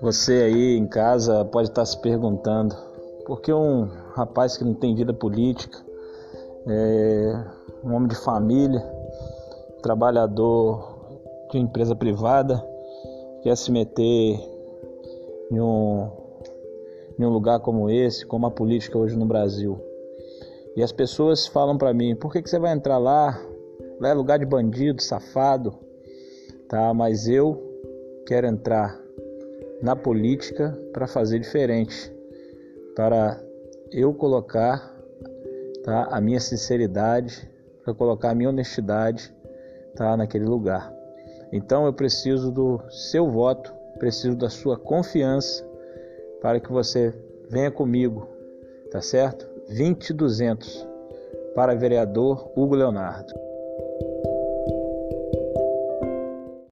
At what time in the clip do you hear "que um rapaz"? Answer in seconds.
3.40-4.56